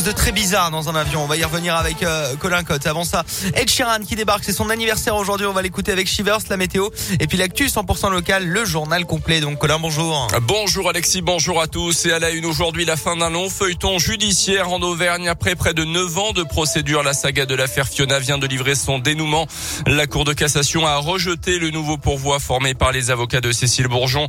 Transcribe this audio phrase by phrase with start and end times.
[0.00, 1.24] chose de très bizarre dans un avion.
[1.24, 2.86] On va y revenir avec euh, Colin Cotte.
[2.86, 5.46] Avant ça, Ed Sheeran qui débarque, c'est son anniversaire aujourd'hui.
[5.46, 6.88] On va l'écouter avec Shivers, la météo.
[7.18, 9.40] Et puis l'actu 100% local, le journal complet.
[9.40, 10.28] Donc Colin, bonjour.
[10.42, 12.06] Bonjour Alexis, bonjour à tous.
[12.06, 15.28] Et à la une aujourd'hui, la fin d'un long feuilleton judiciaire en Auvergne.
[15.28, 18.76] Après près de 9 ans de procédure, la saga de l'affaire Fiona vient de livrer
[18.76, 19.48] son dénouement.
[19.86, 23.88] La Cour de cassation a rejeté le nouveau pourvoi formé par les avocats de Cécile
[23.88, 24.28] Bourgeon.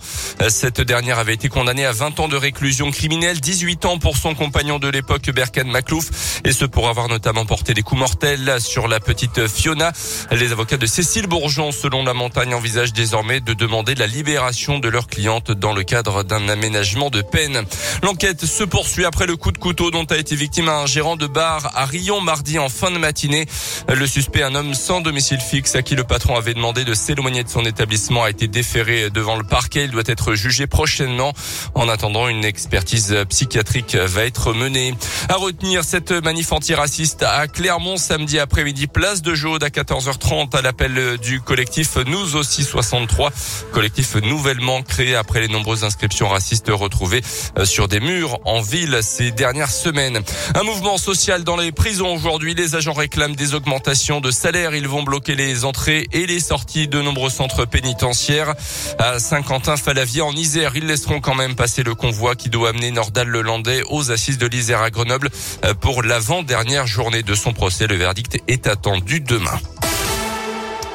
[0.50, 4.34] Cette dernière avait été condamnée à 20 ans de réclusion criminelle, 18 ans pour son
[4.36, 5.30] compagnon de l'époque
[5.62, 9.92] Berkan Maclouf et ce pour avoir notamment porté des coups mortels sur la petite Fiona.
[10.32, 14.90] Les avocats de Cécile Bourgeon, selon la montagne, envisagent désormais de demander la libération de
[14.90, 17.64] leur cliente dans le cadre d'un aménagement de peine.
[18.04, 21.28] L'enquête se poursuit après le coup de couteau dont a été victime un gérant de
[21.28, 23.46] bar à Rion mardi en fin de matinée.
[23.88, 27.44] Le suspect, un homme sans domicile fixe à qui le patron avait demandé de s'éloigner
[27.44, 29.86] de son établissement, a été déféré devant le parquet.
[29.86, 31.34] Il doit être jugé prochainement.
[31.76, 34.94] En attendant, une expertise psychiatrique va être menée.
[35.30, 40.62] À retenir cette manif antiraciste à Clermont samedi après-midi, place de Jaude à 14h30 à
[40.62, 43.32] l'appel du collectif Nous aussi 63,
[43.74, 47.22] collectif nouvellement créé après les nombreuses inscriptions racistes retrouvées
[47.58, 50.22] euh, sur des murs en ville ces dernières semaines.
[50.56, 52.54] Un mouvement social dans les prisons aujourd'hui.
[52.54, 54.74] Les agents réclament des augmentations de salaire.
[54.74, 58.54] Ils vont bloquer les entrées et les sorties de nombreux centres pénitentiaires.
[59.00, 63.84] À Saint-Quentin-Falavier en Isère, ils laisseront quand même passer le convoi qui doit amener Nordal-le-Landais
[63.90, 65.30] aux assises de l'Isère à Grenoble
[65.66, 67.88] euh, pour l'avant-dernière journée de son procès.
[67.88, 69.60] Le verdict est attendu demain.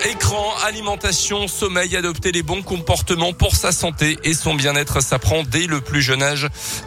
[0.08, 5.66] Écran, alimentation, sommeil, adopter les bons comportements pour sa santé et son bien-être s'apprend dès
[5.66, 6.46] le plus jeune âge.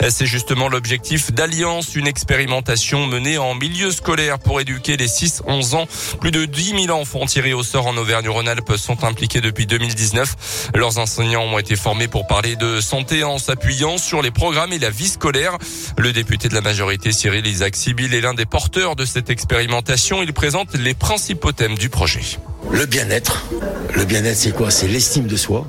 [0.09, 5.85] C'est justement l'objectif d'Alliance, une expérimentation menée en milieu scolaire pour éduquer les 6-11 ans.
[6.21, 10.69] Plus de 10 000 enfants tirés au sort en Auvergne-Rhône-Alpes sont impliqués depuis 2019.
[10.75, 14.79] Leurs enseignants ont été formés pour parler de santé en s'appuyant sur les programmes et
[14.79, 15.57] la vie scolaire.
[15.97, 20.23] Le député de la majorité, Cyril Isaac Sibyl, est l'un des porteurs de cette expérimentation.
[20.23, 22.21] Il présente les principaux thèmes du projet.
[22.71, 23.47] Le bien-être.
[23.95, 24.71] Le bien-être, c'est quoi?
[24.71, 25.65] C'est l'estime de soi.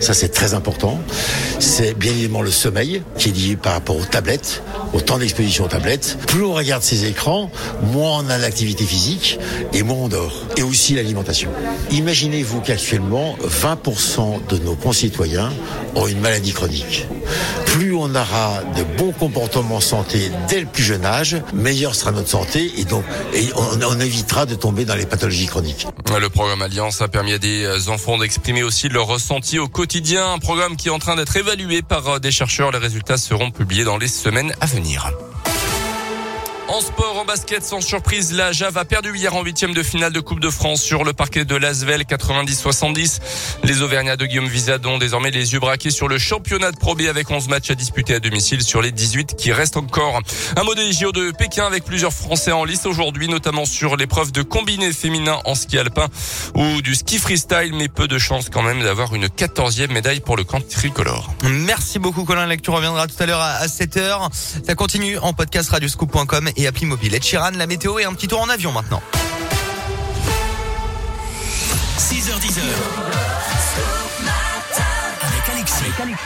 [0.00, 0.98] Ça, c'est très important.
[1.58, 4.62] C'est bien évidemment le sommeil, qui est lié par rapport aux tablettes,
[4.94, 6.16] au temps d'exposition aux tablettes.
[6.26, 7.50] Plus on regarde ces écrans,
[7.92, 9.38] moins on a d'activité physique
[9.74, 10.32] et moins on dort.
[10.56, 11.50] Et aussi l'alimentation.
[11.90, 15.52] Imaginez-vous qu'actuellement, 20% de nos concitoyens
[15.94, 17.06] ont une maladie chronique.
[17.66, 22.28] Plus on aura de bons comportements santé dès le plus jeune âge, meilleure sera notre
[22.28, 23.04] santé et donc
[23.54, 25.86] on, on évitera de tomber dans les pathologies chroniques.
[26.18, 29.89] Le programme Alliance a permis à des enfants d'exprimer aussi leur ressenti au quotidien.
[29.92, 32.70] Un programme qui est en train d'être évalué par des chercheurs.
[32.70, 35.10] Les résultats seront publiés dans les semaines à venir.
[36.70, 40.12] En sport, en basket, sans surprise, la Jave a perdu hier en huitième de finale
[40.12, 43.18] de Coupe de France sur le parquet de Lasvel 90-70.
[43.64, 46.94] Les Auvergnats de Guillaume Vizade ont désormais les yeux braqués sur le championnat de Pro
[46.94, 50.20] B avec 11 matchs à disputer à domicile sur les 18 qui restent encore.
[50.54, 54.30] Un mot des JO de Pékin avec plusieurs Français en lice aujourd'hui, notamment sur l'épreuve
[54.30, 56.06] de combiné féminin en ski alpin
[56.54, 60.36] ou du ski freestyle, mais peu de chance quand même d'avoir une 14e médaille pour
[60.36, 61.34] le camp tricolore.
[61.42, 64.28] Merci beaucoup Colin, la reviendra tout à l'heure à 7h.
[64.64, 67.14] Ça continue en podcast radioscoop.com et appli mobile.
[67.14, 69.02] Et Chiran, la météo et un petit tour en avion maintenant.
[71.98, 73.49] 6h10.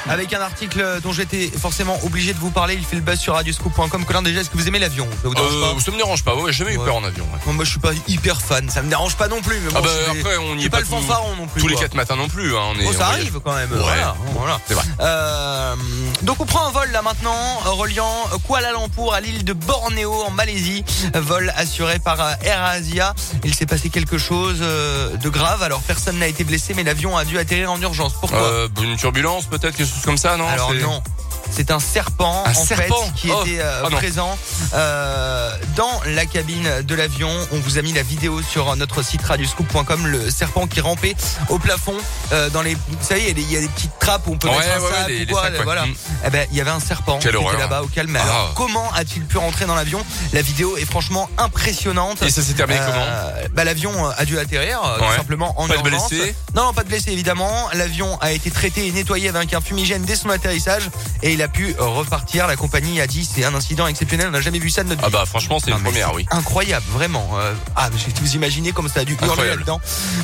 [0.09, 3.35] Avec un article dont j'étais forcément obligé de vous parler, il fait le buzz sur
[3.35, 4.05] radioscoop.com.
[4.05, 5.09] Colin, déjà, est-ce que vous aimez l'avion?
[5.23, 5.81] Ça vous dérange euh, pas?
[5.81, 7.25] Ça me dérange pas, ouais, j'ai jamais eu peur en avion.
[7.47, 7.53] Ouais.
[7.53, 9.59] moi, je suis pas hyper fan, ça me dérange pas non plus.
[9.61, 11.61] Mais bon, ah bah, après, on y est pas, le fanfaron non plus.
[11.61, 11.85] Tous les quoi.
[11.85, 12.55] 4 matins non plus.
[12.57, 13.71] Hein, on est, Bon, ça on arrive quand même.
[13.73, 13.79] Ouais.
[13.79, 14.61] Voilà, voilà.
[14.67, 14.85] C'est vrai.
[15.01, 15.75] Euh,
[16.23, 20.31] donc on prend un vol là maintenant, reliant Kuala Lumpur à l'île de Bornéo en
[20.31, 20.85] Malaisie.
[21.15, 23.15] Vol assuré par euh, Air Asia.
[23.45, 25.63] Il s'est passé quelque chose de grave.
[25.63, 28.15] Alors personne n'a été blessé, mais l'avion a dû atterrir en urgence.
[28.21, 28.39] Pourquoi?
[28.39, 31.03] Euh, une turbulence peut-être, quelque chose comme ça, non Alors C'est- non.
[31.51, 33.43] C'est un serpent Un en serpent fait qui Oh.
[33.43, 34.37] était euh, Ah présent
[34.73, 35.44] euh,
[35.77, 37.31] dans la cabine de l'avion.
[37.53, 40.07] On vous a mis la vidéo sur notre site radioscoop.com.
[40.07, 41.17] Le serpent qui rampait
[41.49, 41.95] au plafond
[42.33, 42.75] euh, dans les.
[42.75, 44.49] Vous savez, il y a des- il y, a des petites trappes où on peut
[44.49, 45.87] Ouais, mettre un sac ouais, ou sacs, voilà.
[45.87, 45.95] Mm.
[46.27, 47.59] Eh ben, il y avait un serpent Quelle qui était horreur.
[47.59, 48.17] là-bas au calme.
[48.21, 48.23] Ah.
[48.23, 50.05] Alors, comment a-t-il pu rentrer dans l'avion?
[50.33, 52.23] La vidéo est franchement impressionnante.
[52.23, 53.49] Et ça s'est terminé Euh, comment?
[53.55, 56.11] bah, L'avion a dû atterrir euh, tout simplement en Pas de urgence.
[56.11, 56.35] blessés?
[56.55, 57.69] Non, pas de blessés évidemment.
[57.75, 60.89] L'avion a été traité et nettoyé avec un fumigène dès son atterrissage
[61.23, 62.47] et il a pu repartir.
[62.47, 65.03] La compagnie a dit c'est un incident exceptionnel, on n'a jamais vu ça de notre
[65.05, 65.13] Ah vie.
[65.13, 66.27] bah franchement c'est une première, oui.
[66.31, 67.29] Incroyable, vraiment.
[67.35, 69.81] Euh, ah, mais vous imaginez comme ça a dû hurler là-dedans.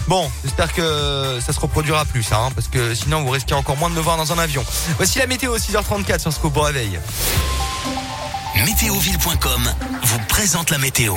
[0.09, 3.77] Bon, j'espère que ça se reproduira plus, ça, hein, parce que sinon vous risquez encore
[3.77, 4.65] moins de me voir dans un avion.
[4.97, 6.99] Voici la météo 6h34 sur Scoop au réveil.
[8.65, 11.15] Météoville.com vous présente la météo.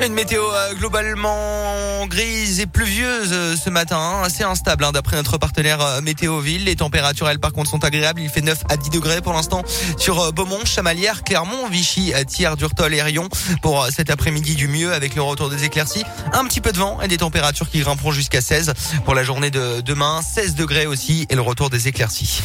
[0.00, 5.16] Une météo euh, globalement grise et pluvieuse euh, ce matin, hein, assez instable hein, d'après
[5.16, 6.64] notre partenaire euh, Météoville.
[6.64, 8.20] Les températures, elles par contre, sont agréables.
[8.20, 9.64] Il fait 9 à 10 degrés pour l'instant
[9.96, 13.28] sur Beaumont, Chamalières, Clermont, Vichy, Thiers, Durtol et Rion.
[13.60, 16.04] Pour cet après-midi du mieux avec le retour des éclaircies.
[16.32, 18.74] Un petit peu de vent et des températures qui grimperont jusqu'à 16
[19.04, 20.20] pour la journée de demain.
[20.22, 22.40] 16 degrés aussi et le retour des éclaircies.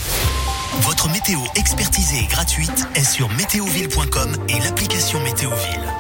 [0.82, 5.94] Votre météo expertisée et gratuite est sur météoville.com et l'application Météoville.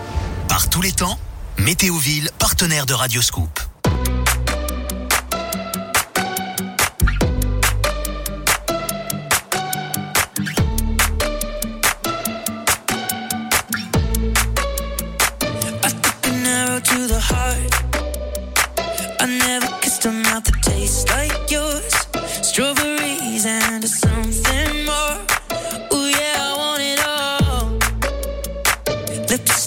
[0.47, 1.17] Par tous les temps,
[1.57, 3.59] Météoville, partenaire de Radioscoop.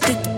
[0.06, 0.35] to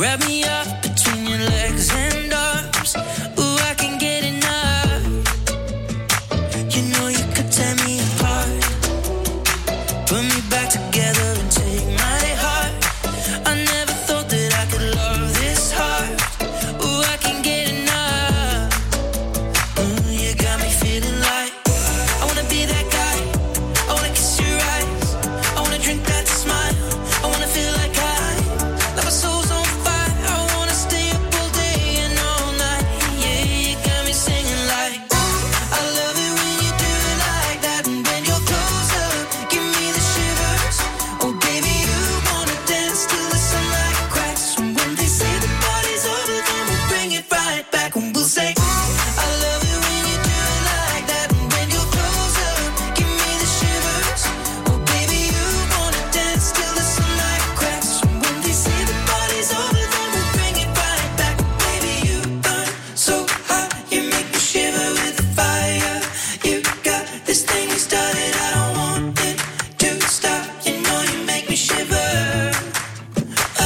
[0.00, 0.49] Grab me up.